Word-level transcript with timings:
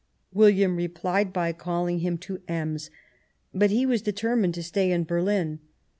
William 0.33 0.77
replied 0.77 1.31
by 1.31 1.53
calling 1.53 1.99
him 1.99 2.17
to 2.17 2.41
Ems; 2.47 2.89
but 3.53 3.69
he 3.69 3.85
was 3.85 4.01
determined 4.01 4.55
to 4.55 4.63
stay 4.63 4.91
in 4.91 5.03
Berlin. 5.03 5.59